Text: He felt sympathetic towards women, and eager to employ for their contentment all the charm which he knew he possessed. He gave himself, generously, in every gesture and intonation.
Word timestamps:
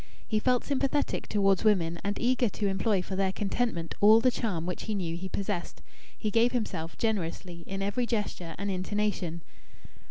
He 0.27 0.39
felt 0.39 0.63
sympathetic 0.63 1.27
towards 1.27 1.63
women, 1.63 1.99
and 2.03 2.17
eager 2.19 2.49
to 2.49 2.65
employ 2.67 3.03
for 3.03 3.15
their 3.15 3.31
contentment 3.31 3.93
all 4.01 4.19
the 4.19 4.31
charm 4.31 4.65
which 4.65 4.85
he 4.85 4.95
knew 4.95 5.15
he 5.15 5.29
possessed. 5.29 5.83
He 6.17 6.31
gave 6.31 6.53
himself, 6.53 6.97
generously, 6.97 7.63
in 7.67 7.83
every 7.83 8.07
gesture 8.07 8.55
and 8.57 8.71
intonation. 8.71 9.43